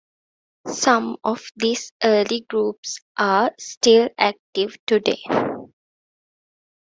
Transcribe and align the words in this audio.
Some 0.65 1.17
of 1.23 1.43
this 1.55 1.91
early 2.03 2.43
groups 2.49 3.01
are 3.17 3.51
still 3.59 4.09
active 4.17 4.75
today. 4.87 5.21